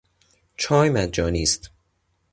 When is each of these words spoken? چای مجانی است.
چای 0.57 0.89
مجانی 0.89 1.41
است. 1.43 1.71